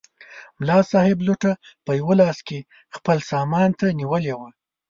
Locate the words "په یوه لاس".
1.85-2.37